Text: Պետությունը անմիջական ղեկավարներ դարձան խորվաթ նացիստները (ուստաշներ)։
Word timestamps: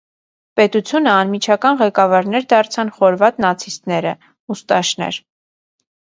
Պետությունը 0.59 1.09
անմիջական 1.15 1.75
ղեկավարներ 1.81 2.47
դարձան 2.53 2.89
խորվաթ 2.95 3.37
նացիստները 3.45 4.15
(ուստաշներ)։ 4.55 5.21